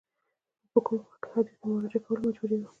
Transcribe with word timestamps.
موږ 0.63 0.71
په 0.71 0.79
کوم 0.85 0.99
وخت 1.01 1.19
کي 1.23 1.29
حدیث 1.33 1.53
ته 1.55 1.57
په 1.61 1.65
مراجعه 1.75 2.01
کولو 2.05 2.21
مجبوریږو؟ 2.27 2.69